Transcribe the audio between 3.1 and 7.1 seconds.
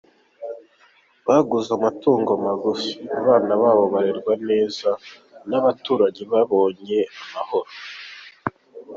abana babo barerwa neza, n’abaturanyi babonye